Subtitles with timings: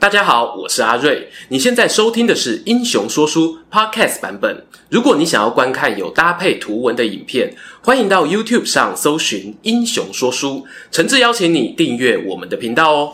[0.00, 1.28] 大家好，我是阿瑞。
[1.50, 4.64] 你现在收听的是《英雄说书》Podcast 版本。
[4.88, 10.60] 如果你想要观看有搭配图文的影片，欢迎到 YouTube 上搜寻《英雄说书》，
[10.90, 13.12] 诚挚邀请你订阅我们的频道哦。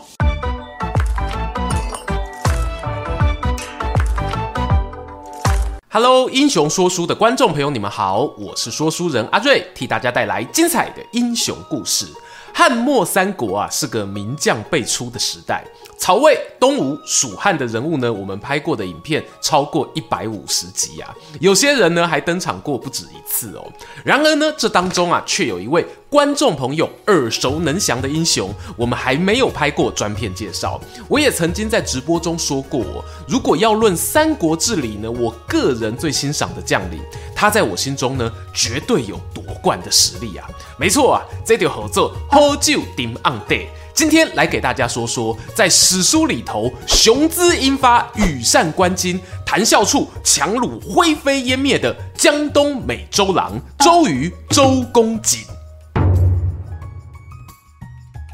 [5.89, 12.05] Hello，英雄说书的观众朋友，你们好，我是说书人阿瑞，替大家带来精彩的英雄故事。
[12.53, 15.65] 汉末三国啊，是个名将辈出的时代。
[15.97, 23.67] 曹魏、东吴、蜀汉的人物呢，我们拍过的影片超过一百五十集啊，有些人呢还登场过不止一次哦。
[24.05, 30.79] 然而呢，这当中啊，却有一位观众朋友耳熟能详的英雄，我们还没有拍过专片介绍。
[31.09, 37.01] 我也曾经在直播中说过，如果要论三国志里呢，我个人最欣赏的将领，
[37.35, 40.47] 他在我心中呢，绝对有夺冠的实力啊。
[40.77, 43.67] 没错啊，这条合作好久顶 on day。
[43.97, 55.56] 今天来给大家说说，在史书里头雄姿英发、羽扇纶巾、谈笑处强虏灰飞烟灭的江东美周郎周瑜周公瑾。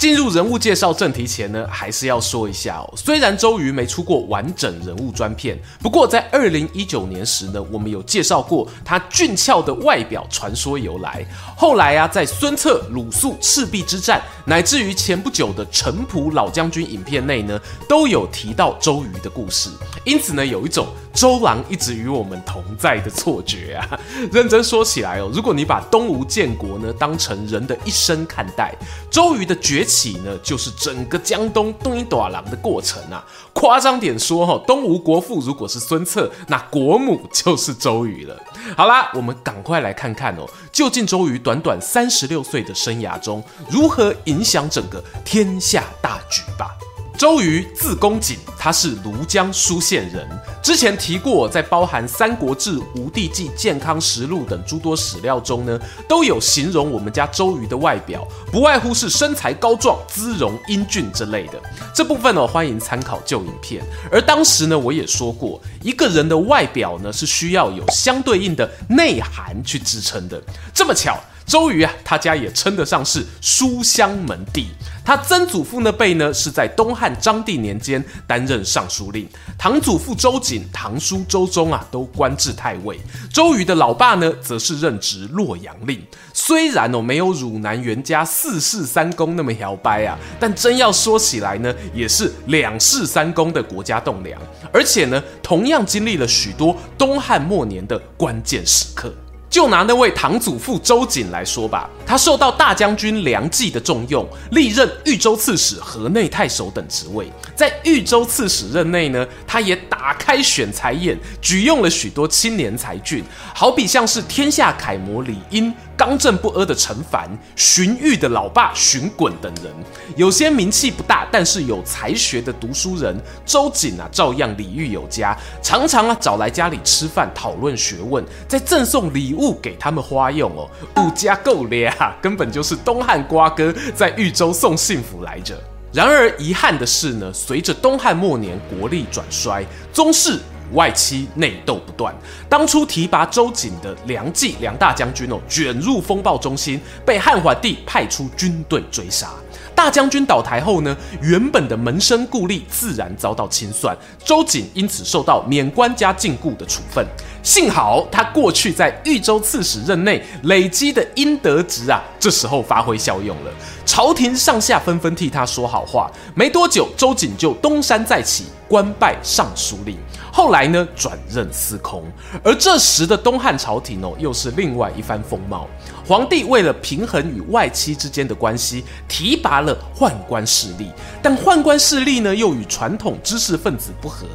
[0.04, 2.94] 进入人物介绍正题前呢，还是要说一下哦。
[2.94, 11.26] 虽然周瑜没出过完整人物专片，不过在二零一九年时呢，我们有介绍过他俊俏的外表传说由来。
[11.56, 17.58] 后来啊，在孙策、鲁肃、赤壁之战，乃至于前不久的程普老将军影片内呢，
[17.88, 19.70] 都有提到周瑜的故事。
[20.04, 23.98] 因此呢，有一种周郎一直与我们同在的错觉啊。
[24.34, 28.76] 认真说起来哦，如果你把东吴建国呢当成人的一生看待，
[29.10, 33.24] 周瑜的崛起起呢就是整个江东东一短郎的过程啊。
[33.54, 38.36] 夸张点说哈，东吴国父如果是孙策，那国母就是周瑜了。
[38.76, 46.76] 好啦，我们赶快来看看哦，究竟周瑜短短三十六岁的生涯中，如何影响整个天下大局吧。
[47.18, 50.28] 周瑜字公瑾，他是庐江舒县人。
[50.64, 61.62] 之前提过，在包含《三国志》《吴地记》《健康实录》等诸多史料中呢，都有形容我们家周瑜的外表，不外乎是身材高壮、姿容英俊之类的。
[61.94, 63.84] 这部分呢，欢迎参考旧影片。
[64.12, 70.42] 而当时呢，我也说过，一个人的外表呢，是需要有相对应的内涵去支撑的。
[70.74, 71.18] 这么巧。
[71.54, 74.70] 周瑜啊，他家也称得上是书香门第。
[75.06, 83.00] 他曾祖父那辈呢，是在东汉章帝年间担任尚书令；堂祖父周瑾、堂叔周忠啊，都官至太尉。
[83.32, 86.02] 周瑜的老爸呢，则是任职洛阳令。
[86.34, 94.42] 虽然哦，没有汝南袁家四世三公那么摇摆啊，但真要说起来呢，也是两世三公的国家栋梁。
[94.72, 99.14] 而且呢，同样经历了许多东汉末年的关键时刻。
[99.54, 107.32] 就拿那位堂祖父周瑾来说吧，他受到大将军梁冀的重用，历任豫州刺史、河内太守等职位。
[107.56, 115.72] 在豫州刺史任内呢，他也打开选才眼，举用了许多青年才俊，好比像是天下楷模李英。
[115.96, 119.72] 刚正不阿的陈蕃、荀彧的老爸荀滚等人，
[120.16, 123.16] 有些名气不大，但是有才学的读书人，
[123.46, 135.56] 周瑾啊，照样礼遇有加，常常啊找来家里吃饭讨论学问，再赠送礼物给他们花用哦，物价够咧啊，根本就是东汉瓜哥在豫州送幸福来着。
[135.92, 140.40] 然而遗憾的是呢，随着东汉末年国力转衰，宗室。
[140.74, 142.14] 外戚内斗不断，
[142.50, 149.30] 当初提拔周瑾的梁冀梁大将军哦，卷入风暴中心，被汉桓帝派出军队追杀。
[149.76, 157.04] 大将军倒台后呢，原本的门生故吏自然遭到清算，周瑾因此受到免官加禁锢的处分。
[157.42, 163.52] 幸好他过去在豫州刺史任内累积的阴德值啊，这时候发挥效用了，
[163.84, 166.10] 朝廷上下纷纷替他说好话。
[166.36, 169.96] 没多久，周瑾就东山再起，官拜尚书令。
[170.32, 172.04] 后来呢，转任司空。
[172.44, 175.68] 而这时的东汉朝廷哦，又是另外一番风貌。
[176.04, 180.90] 皇帝为了平衡与外戚之间的关系，提拔了宦官势力，
[181.22, 184.26] 但宦官势力呢，又与传统知识分子不合。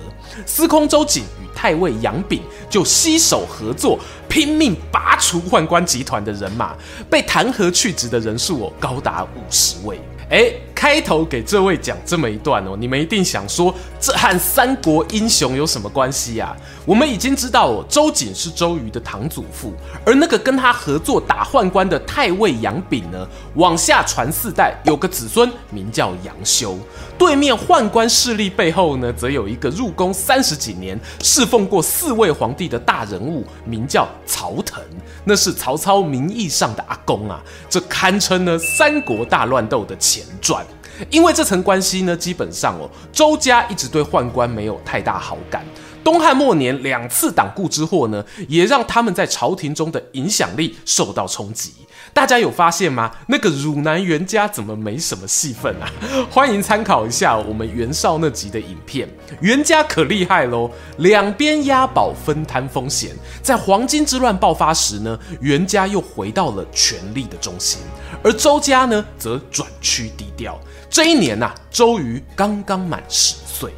[0.47, 2.41] 司空周瑾与太尉杨炳
[2.71, 3.99] 就携手合作，
[4.29, 6.77] 拼命拔除宦官集团的人马，
[7.11, 10.01] 被弹劾去职的人数哦，高达五十位。
[10.31, 10.53] 哎。
[10.79, 16.57] 开头给这位讲这么一段哦，你们一定想说，这和三国英雄有什么关系呀？
[16.87, 19.73] 我们已经知道哦，周瑾是周瑜的堂祖父，
[20.07, 26.79] 而那个跟他合作打宦官的太尉杨炳呢，往下传四代，有个子孙名叫杨修。
[27.19, 34.81] 对面宦官势力背后呢，则有一个入宫三十几年、侍奉过四位皇帝的大人物，名叫曹腾，
[35.25, 40.65] 那是曹操名义上的阿公啊，这堪称呢三国大乱斗的前传。
[41.11, 45.65] 因为这层关系呢，基本上哦，周家一直对宦官没有太大好感。
[46.05, 51.73] 东汉末年两次党锢之祸呢，也让他们在朝廷中的影响力受到冲击。
[52.15, 53.13] 大家有发现吗？
[53.27, 55.91] 那个汝南袁家怎么没什么戏份啊？
[56.31, 59.07] 欢迎参考一下我们袁绍那集的影片。
[59.41, 63.11] 袁家可厉害喽，两边押宝分摊风险。
[63.43, 67.81] 在黄巾之乱爆发时呢，袁家又回到了权力的中心，
[68.25, 70.59] 而周家呢，则转趋低调。
[70.91, 73.73] 这一年呐、周瑜刚刚满十岁。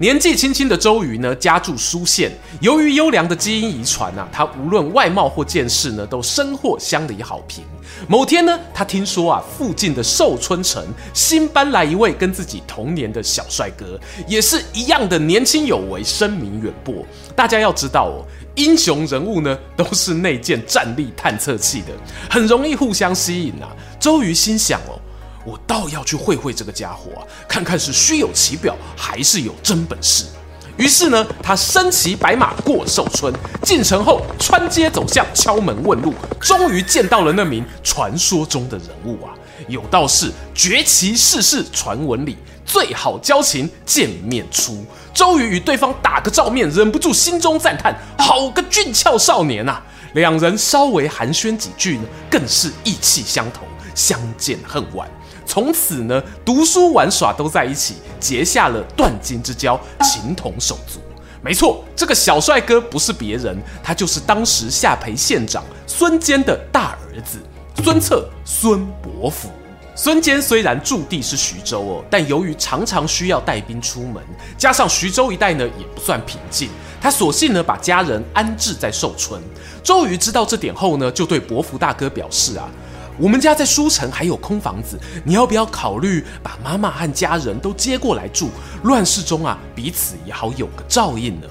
[0.00, 2.30] 年纪轻轻的周瑜呢，家住舒县。
[2.60, 7.64] 由于优良的基因遗传啊，他无论外貌或见识呢，都深获乡里好评。
[8.06, 13.98] 某天呢，他听说啊，附近的寿春城新搬来一位跟自己同年的小帅哥，
[14.28, 16.94] 也是一样的年轻有为，声名远播。
[17.34, 18.22] 大家要知道哦，
[18.54, 21.88] 英雄人物呢，都是内建战力探测器的，
[22.30, 23.74] 很容易互相吸引啊。
[23.98, 24.94] 周瑜心想哦。
[25.48, 30.26] 我倒要去会会这个家伙啊，看看是虚有其表还是有真本事。
[30.76, 39.32] 于是呢，他身骑白马过寿春，进城后穿街走巷敲门问路，终于见到了那名传说中的人物啊！
[39.68, 42.36] 有道是绝其世事传闻里，
[42.66, 44.84] 最好交情见面出。
[45.14, 49.82] 周瑜与对方打个照面，忍不住心中赞叹：好个俊俏少年啊！
[50.12, 53.62] 两人稍微寒暄几句呢，更是意气相投，
[53.94, 55.08] 相见恨晚。
[55.48, 61.00] 从此呢，读书玩耍都在一起，结下了断金之交，情同手足。
[61.40, 67.38] 没错，这个小帅哥不是别人，他就是当时下邳县长孙坚的大儿子
[67.82, 69.48] 孙策，孙伯符。
[69.96, 74.22] 孙坚虽然驻地是徐州哦，但由于常常需要带兵出门，
[74.58, 76.68] 加上徐州一带呢也不算平静，
[77.00, 79.42] 他索性呢把家人安置在寿春。
[79.82, 82.68] 周瑜知道这点后呢，就对伯符大哥表示啊。
[83.20, 88.48] 我们家在舒城还有空房子，你要不要考虑把妈妈和家人都接过来住？
[88.84, 91.46] 乱世中啊，彼此也好有个照应呢。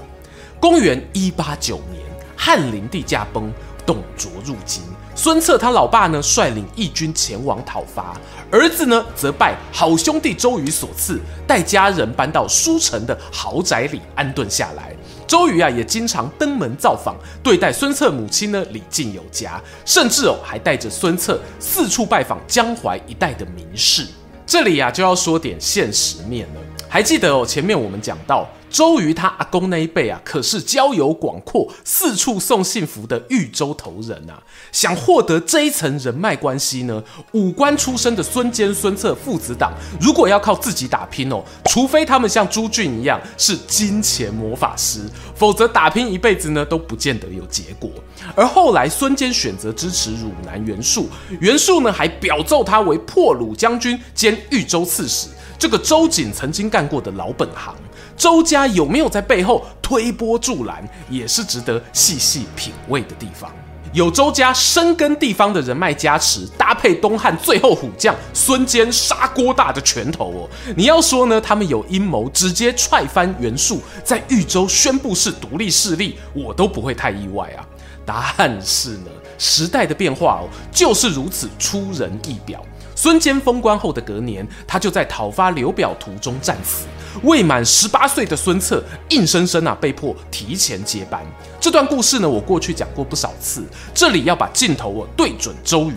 [0.58, 2.02] 公元一八九年，
[2.34, 3.52] 汉灵帝驾崩，
[3.84, 4.82] 董卓入京，
[5.14, 8.16] 孙策他老爸呢率领义军前往讨伐，
[8.50, 14.96] 儿子呢则拜好兄弟周瑜所赐，带家人搬到舒城的豪宅里安顿下来。
[15.28, 24.06] 周瑜啊，也经常登门造访，对待孙策母亲呢礼敬有加，甚至哦还带着孙策四处拜访江淮一带的名士。
[24.46, 28.48] 这里啊就要说点现实面了，还记得哦前面我们讲到。
[28.70, 34.42] 周瑜他阿公那一辈啊，可是交友广阔、四处送幸福的豫州头人啊。
[34.72, 37.02] 想获得这一层人脉关系呢，
[37.32, 45.00] 武官出身的孙坚、孙策父子党，如果要靠自己打拼哦，除非他们像朱俊一样是金钱魔法师，
[45.34, 47.90] 否则打拼一辈子呢都不见得有结果。
[48.36, 51.08] 而后来孙坚选择支持汝南袁术，
[51.40, 55.28] 袁术呢还表奏他为破虏将军兼豫州刺史，
[55.58, 57.74] 这个周瑾曾经干过的老本行。
[58.16, 63.50] 周家有没有在背后推波助澜，也是值得细细品味的地方。
[63.94, 71.40] 有周家深耕地方的人脉加持，搭配东汉最后虎将孙坚砂锅大的拳头哦，你要说呢？
[71.40, 77.64] 他们有阴谋直接踹翻袁术，在豫州宣布是独立势力，我都不会太意外啊。
[78.04, 82.62] 答案是呢，时代的变化哦，就是如此出人意表。
[83.00, 86.84] 孙坚封官后的隔年，他就在讨伐刘表途中战死。
[87.22, 91.24] 未满十八岁的孙策，硬生生啊被迫提前接班。
[91.60, 93.62] 这段故事呢，我过去讲过不少次，
[93.94, 95.94] 这里要把镜头啊对准周瑜。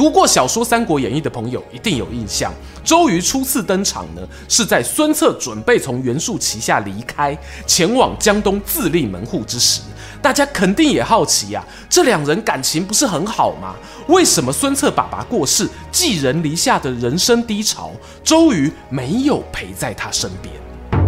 [0.00, 2.50] 读过小说《三国演义》的朋友一定有印象，
[2.82, 9.82] 周瑜初次登场呢，是在孙策准备从袁术旗下离开，前往江东自立门户之时。
[10.22, 13.74] 大家肯定也好奇呀、啊，这两人感情不是很好吗？
[14.08, 17.90] 为什么孙策爸爸过世，寄人篱下的人生低潮，
[18.24, 20.54] 周瑜没有陪在他身边？《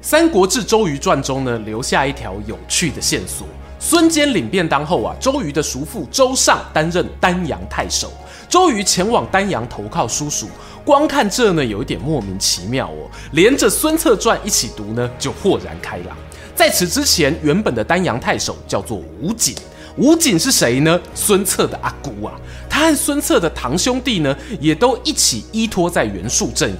[0.00, 3.46] 三国志·周瑜传》中呢，留下一条有趣的线索：
[3.86, 8.10] 孙坚领便当后啊，周瑜的叔父周尚担任丹阳太守，
[8.48, 10.48] 周瑜前往丹阳投靠叔叔。
[10.86, 13.10] 光看这呢，有一点莫名其妙哦。
[13.32, 16.16] 连着《孙策传》一起读呢，就豁然开朗。
[16.54, 19.54] 在此之前，原本的丹阳太守叫做吴瑾。
[19.98, 20.98] 吴瑾是谁呢？
[21.14, 22.32] 孙策的阿姑啊。
[22.70, 26.78] 他和孙策的堂兄弟呢，也都一起依托在袁术阵营。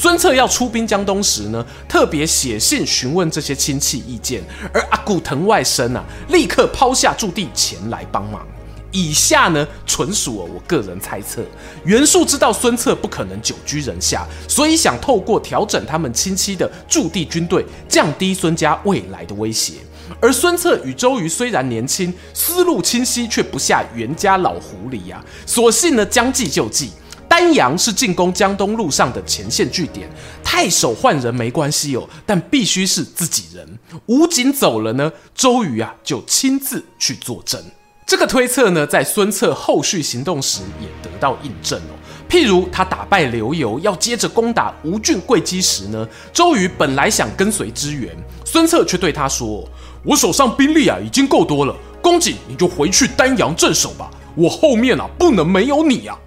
[0.00, 4.40] 孙策要出兵江东时呢，特别写信询问这些亲戚意见，
[4.72, 8.46] 而阿古藤外甥啊，立刻抛下驻地前来帮忙。
[8.92, 11.42] 以下呢，纯属我个人猜测。
[11.84, 19.72] 袁术知道孙策不可能久居人下，所以想透过调整他们亲戚的驻地军队，降低孙家未来的威胁。
[20.20, 25.26] 而孙策与周瑜虽然年轻，思路清晰，却不下袁家老狐狸呀、啊。
[25.44, 26.92] 索性呢，将计就计。
[27.28, 30.08] 丹阳是进攻江东路上的前线据点，
[30.42, 33.78] 太守换人没关系哦，但必须是自己人。
[34.06, 37.62] 吴瑾走了呢，周瑜啊就亲自去坐镇。
[38.06, 41.92] 这个推测呢，在孙策后续行动时也得到印证哦。
[42.28, 48.10] 譬如他打败刘繇，要接着攻打吴郡会稽时呢，周瑜本来想跟随支援，
[48.46, 49.68] 孙策却对他说
[50.02, 56.18] ：“我手上兵力啊已经够多了，公瑾你就回去丹阳镇守吧，我后面啊不能没有你啊。”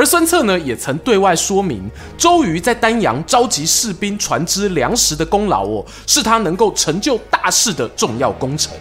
[0.00, 8.72] 而孙策呢，也曾对外说明，周瑜在丹阳召集士兵、船只、粮食的功劳哦，是他能够成就大事的重要功臣。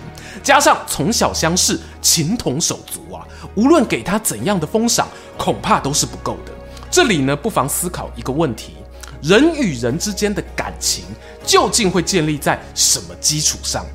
[0.42, 6.54] 加上从小相识，情同手足啊，无论给他怎样的封赏，恐怕都是不够的。
[6.90, 8.76] 这里呢，不妨思考一个问题：
[9.22, 11.04] 人与人之间的感情，
[11.46, 13.86] 究竟会建立在什么基础上？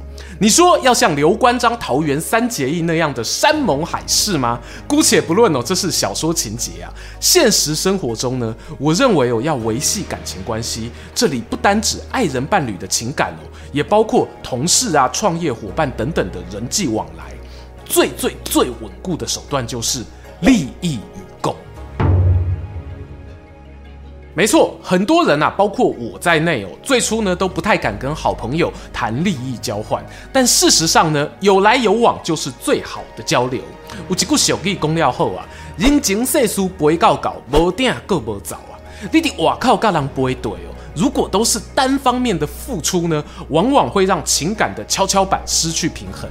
[0.40, 4.58] 你说要像刘关张桃园三结义那样的山盟海誓吗？
[4.86, 6.92] 姑且不论哦，这是小说情节啊。
[7.20, 17.32] 现实生活中呢，我认为哦，要维系感情关系，这里不单指爱人伴侣的情感哦，也包括同事啊、创业伙伴等等的人际往来。
[17.84, 20.02] 最最最稳固的手段就是
[20.40, 20.98] 利益
[24.36, 30.04] 没错，很多人啊，包括我在内哦，最初呢都不太敢跟好朋友谈利益交换。
[30.32, 33.60] 但事实上呢，有来有往就是最好的交流。
[34.08, 35.46] 有一句俗语讲了后啊，
[35.78, 38.74] 人情世事不会告告，无定够无走啊。
[39.12, 40.74] 你的哇靠，干人不会对哦。
[40.96, 46.28] 如果都是单方面的付出呢，往往会让情感的跷跷板失去平衡。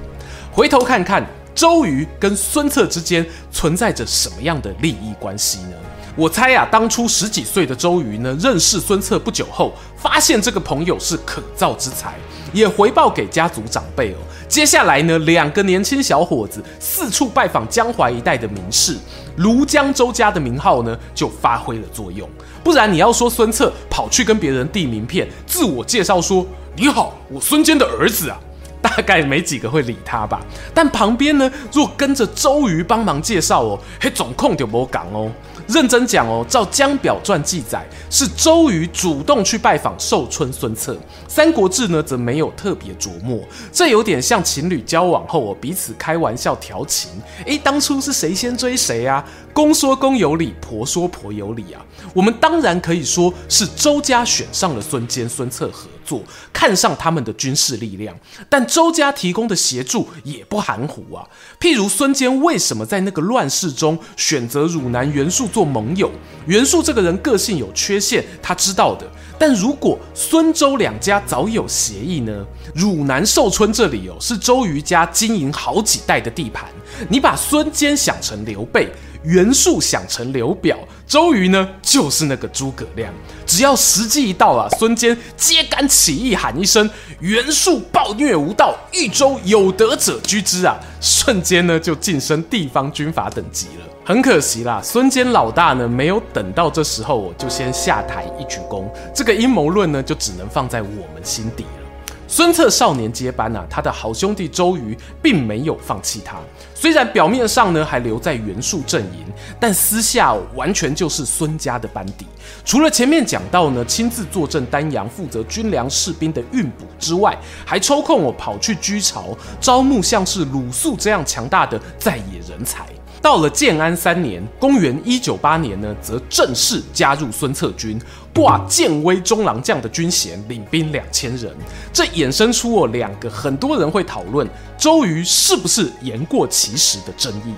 [0.52, 5.78] 回头看看周瑜跟孙策之间存在着什么样的利益关系呢？
[6.16, 12.14] 我猜呀、啊，当初十几岁的周瑜呢，认识孙策不久后，发现这个朋友是可造之才，
[12.54, 14.18] 也回报给家族长辈哦。
[14.48, 18.96] 接下来呢，两个年轻小伙子四处拜访江淮一带的名士，
[19.40, 22.30] 庐江周家的名号呢，就发挥了作用。
[22.64, 26.46] 不然你要说孙策跑去跟别人递名片，自我介绍说
[26.78, 28.40] ：“你好，我孙坚的儿子啊。”
[28.84, 30.42] 大概没几个会理他吧。
[30.74, 35.32] 但旁边呢，若跟着周瑜帮忙介绍哦，嘿，总控就没讲哦。
[35.68, 40.94] 认真讲哦，照《江表传》记载，是周瑜主动去拜访寿春孙策，
[41.28, 43.40] 《三国志》呢则没有特别琢磨。
[43.72, 47.10] 这有点像情侣交往后哦，彼此开玩笑调情。
[47.46, 49.24] 诶，当初是谁先追谁啊？
[49.54, 51.86] 公说公有理，婆说婆有理啊。
[52.14, 58.16] 我们当然可以说是周家选上了孙坚、孙策和作，看上他们的军事力量，
[58.50, 61.26] 但周家提供的协助也不含糊啊。
[61.60, 66.12] 譬如孙坚为什么在那个乱世中选择汝南袁术做盟友？
[66.46, 69.10] 袁术这个人个性有缺陷，他知道的。
[69.40, 72.46] 但如果孙周两家早有协议呢？
[72.76, 76.70] 汝南寿春这里哦，是周瑜家经营好几代的地盘。
[77.10, 78.90] 你把孙坚想成刘备。
[79.24, 80.78] 袁术想成刘表，
[81.08, 83.14] 周瑜呢就是那个诸葛亮。
[83.46, 86.90] 只要时机一到啊，孙坚揭竿起义，喊一声
[87.20, 93.86] “袁术暴虐无道，豫州有德者居之”啊，瞬间呢就晋升地方军阀等级了。
[94.06, 98.84] 很可惜啦，孙坚老大呢没有等到这时候，我就先下台一鞠躬。
[99.14, 101.83] 这个阴谋论呢就只能放在我们心底了。
[102.28, 106.38] 孙策少年接班啊，他的好兄弟周瑜并没有放弃他。
[106.74, 109.26] 虽然表面上呢还留在袁术阵营，
[109.60, 112.26] 但私下完全就是孙家的班底。
[112.66, 122.86] 除了前面讲到呢亲自坐镇丹阳，负责军粮士兵的运补之外，还抽空哦跑去居巢，招募像是鲁肃这样强大的在野人才。
[123.24, 127.98] 到了建安三年，公元一九八年呢，则正式加入孙策军，
[128.36, 131.50] 挂建威中郎将的军衔，领兵两千人。
[131.94, 134.46] 这衍生出哦两个很多人会讨论
[134.78, 137.54] 周瑜是不是言过其实的争议。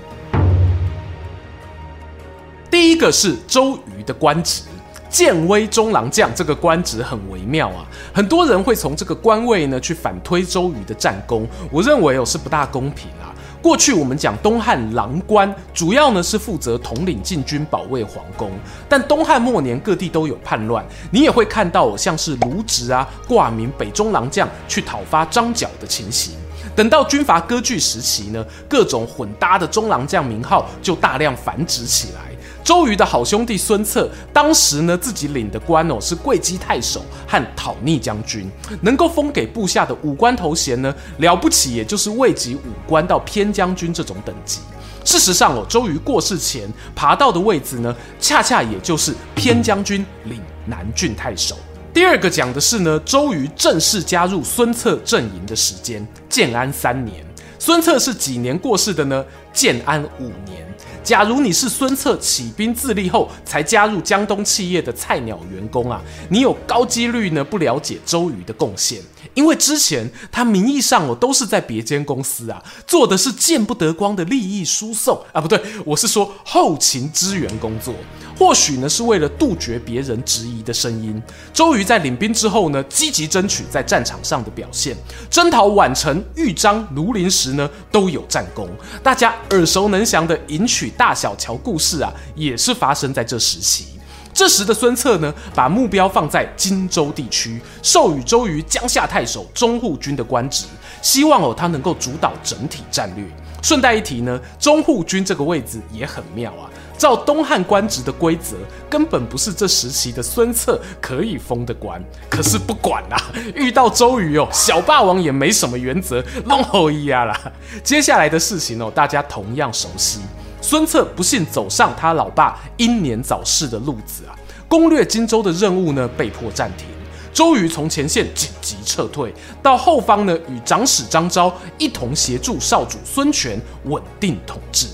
[2.70, 4.62] 第一个是周瑜的官职，
[5.10, 13.34] 建威中郎将这个官职很微妙啊，很多人会从这个官位呢去反推周瑜的战功，我认为哦是不大公平啊。
[13.66, 18.52] 过去我们讲东汉郎官，主要呢是负责统领禁军、保卫皇宫。
[18.88, 26.36] 但东汉末年各地都有叛乱，你也会看到像是卢植啊挂名北中郎将去讨伐张角的情形。
[26.76, 32.35] 等到军阀割据时期呢，各种混搭的中郎将名号就大量繁殖起来。
[32.66, 38.50] 周瑜的好兄弟孙策，当时呢自己领的官哦是会稽太守和讨逆将军，
[38.82, 44.62] 能够封给部下的武官头衔呢，了不起也就是位级武官到偏将军这种等级。
[45.04, 51.56] 事实上哦，周瑜过世前爬到的位置呢，恰恰也就是偏将军领南郡太守。
[51.94, 57.24] 第二个讲的是呢，周瑜正式加入孙策阵营的时间，建安三年。
[57.60, 59.24] 孙策是几年过世的呢？
[59.54, 60.65] 建安五年。
[61.06, 69.00] 假如你是孙策起兵自立后才加入江东企业的菜鸟员工啊，你有高几率呢不了解周瑜的贡献，
[69.36, 77.94] 因为之前他名义上哦都是在别间公司啊做的是见不得光的利益输送啊，不对，我是说后勤支援工作。
[78.38, 81.22] 或许呢是为了杜绝别人质疑的声音，
[81.54, 84.96] 周瑜在领兵之后呢，积极争取在战场上的表现，
[85.30, 88.70] 征讨宛城、豫章、庐陵时呢都有战功。
[89.02, 93.95] 大家耳熟能详的迎娶大小乔故事啊，也是发生在这时期。
[94.36, 100.66] 这时的孙策呢，把目标放在荆州地区，授予周瑜江夏太守、中护军的官职，
[101.02, 103.26] 希望哦他能够主导整体战略。
[103.64, 106.70] 顺带一提呢，中护军这个位置也很妙啊。
[106.98, 108.58] 照东汉官职的规则，
[108.90, 112.04] 根本不是这时期的孙策可以封的官。
[112.30, 113.18] 可是不管啦，
[113.56, 117.40] 遇到周瑜哦，小霸王也没什么原则，弄后一压啦。
[117.84, 120.20] 接下来的事情哦，大家同样熟悉。
[120.68, 124.34] 孙策不幸走上他老爸英年早逝的路子啊，
[124.68, 126.88] 攻略荆州的任务呢被迫暂停。
[127.32, 129.32] 周瑜从前线紧急撤退，
[129.62, 134.88] 到后方呢与长史张昭一同协助少主孙权稳定统治。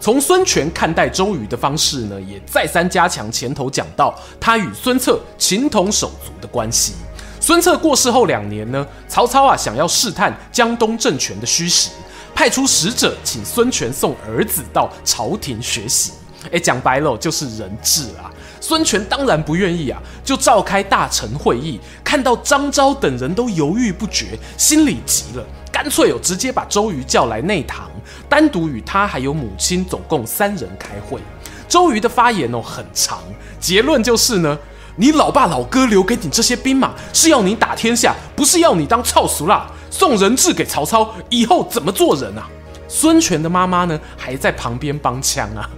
[0.00, 6.94] 从孙权看待周瑜的方式呢，也再三加强前头讲到他与孙策情同手足的关系。
[7.38, 11.90] 孙策过世后两年呢，曹操啊想要试探江东政权的虚实，
[12.34, 16.12] 派出使者请孙权送儿子到朝廷学习。
[16.50, 18.30] 哎，讲白了就是人质啊。
[18.60, 27.90] 孙权当然不愿意啊，就召开大臣会议，看到张昭等人都犹豫不决，心里急了，干脆有直接把周瑜叫来内堂。
[28.28, 31.20] 单独与他还有母亲总共三人开会，
[31.68, 33.20] 周瑜的发言哦很长，
[33.60, 34.56] 结论就是呢，
[34.96, 39.70] 你老爸老哥留给你这些兵马是要你打天下，不是要你当草俗啦。
[39.92, 42.48] 送人质给曹操以后怎么做人啊？
[42.88, 45.68] 孙权的妈妈呢还在旁边帮腔啊，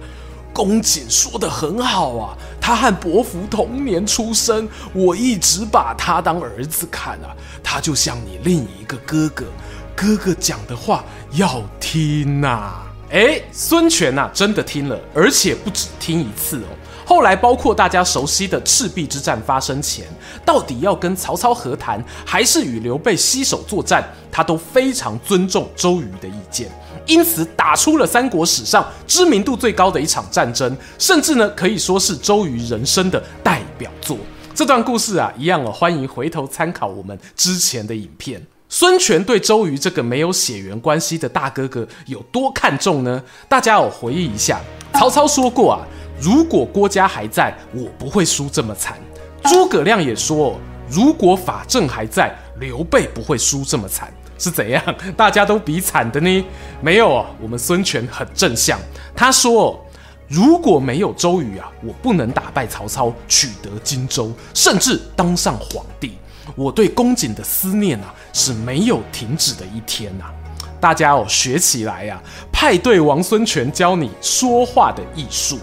[0.53, 9.45] 公瑾说得很好啊，他和伯父同年出生，我一直把他当儿子看啊，他就像你另一个哥哥。
[9.93, 12.85] 哥哥讲的话要听呐、啊！
[13.11, 16.67] 哎，孙权呐、啊，真的听了，而且不止听一次哦。
[17.05, 20.05] 后来，包括大家熟悉的赤壁之战发生前，
[20.43, 26.67] 到底要跟曹操和谈，还是与刘备携手作战，他都非常尊重周瑜的意见，
[27.05, 34.17] 因此打出了三国史上知名度最高的一场战争，甚至呢，可以说是周瑜人生的代表作。
[34.55, 38.41] 这段故事啊，一样哦，欢迎回头参考我们之前的影片。
[38.67, 43.21] 孙权对周瑜这个没有血缘关系的大哥哥有多看重呢？
[43.47, 44.59] 大家有回忆一下，
[44.93, 45.79] 曹操说过啊，
[46.19, 48.97] 如果郭嘉还在，我不会输这么惨。
[49.43, 54.11] 诸葛亮也说，如果法正还在，刘备不会输这么惨。
[54.37, 54.83] 是怎样？
[55.15, 56.45] 大家都比惨的呢？
[56.81, 58.77] 没有啊，我们孙权很正向，
[59.15, 59.79] 他说，
[60.27, 66.17] 如果没有周瑜啊，我不能打败曹操，取得荆州，甚至当上皇帝。
[66.53, 70.33] 我对公瑾的思念啊是没有停止的一天呐、啊，
[70.81, 75.57] 大家哦学起来呀、啊，派对王孙权教你说话的艺术。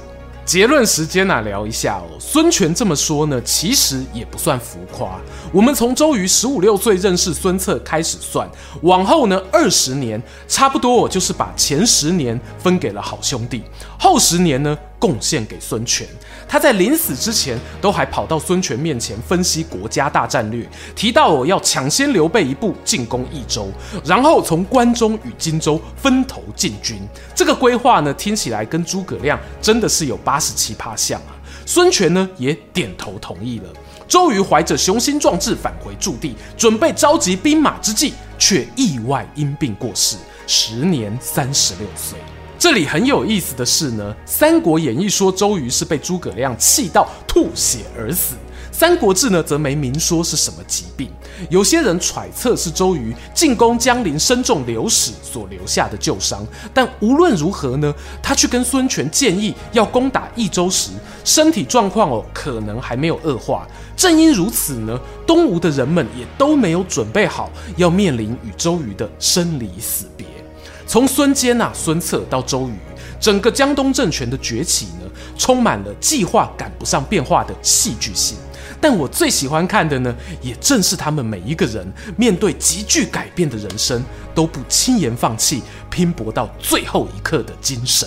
[0.45, 2.19] 结论时间呢、聊一下哦。
[2.19, 5.21] 孙权这么说呢，其实也不算浮夸。
[5.53, 8.49] 我们从周瑜十五六岁认识孙策开始算，
[8.83, 13.63] 往后呢二十年，差不多我就是把前十年分给了好兄弟，
[13.99, 16.07] 后十年呢贡献给孙权。
[16.53, 23.71] 他在临死之前，都还跑到孙权面前分析国家大战略，提到我要抢先刘备一步进攻益州，
[24.05, 27.01] 然后从关中与荆州分头进军。
[27.35, 31.33] 这个规划呢，听起来跟诸葛亮真的是有八十七趴像啊！
[31.65, 33.71] 孙权呢也点头同意了。
[34.07, 42.19] 周瑜怀着雄心壮志返回驻地，准备召集兵马之际，却意外因病过世，时年三十六岁。
[42.63, 48.37] 这里很有意思的是呢，《三国演义》说周瑜是被诸葛亮气到吐血而死。
[48.71, 51.11] 《三国志》呢，则没明说是什么疾病。
[51.51, 56.47] 有些人揣测是周瑜进攻江陵身中流矢所留下的旧伤。
[56.73, 60.93] 但无论如何呢，他去跟孙权建议要攻打益州时，
[61.25, 63.67] 身体状况哦可能还没有恶化。
[63.97, 64.97] 正因如此呢，
[65.27, 70.25] 东吴的人们也都没有准备好要面临与周瑜的生离死别。
[70.93, 72.75] 从孙坚呐、孙策到周瑜，
[73.19, 78.37] 整个江东政权的崛起呢，充满了计划赶不上变化的戏剧性。
[78.79, 88.07] 但我最喜欢看的呢，也正是他们每一个人面对急剧改变的人生，都不轻言放弃、拼搏到最后一刻的精神。